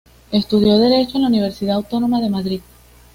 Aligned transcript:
Estudió 0.31 0.79
Derecho 0.79 1.17
en 1.17 1.21
la 1.21 1.27
Universidad 1.27 1.75
Autónoma 1.75 2.21
de 2.21 2.29
Madrid. 2.31 2.61